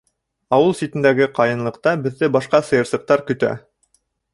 Ауыл 0.55 0.73
ситендәге 0.79 1.27
ҡайынлыҡта 1.41 1.95
беҙҙе 2.09 2.33
башҡа 2.39 2.65
сыйырсыҡтар 2.71 3.29
көтә. 3.31 3.57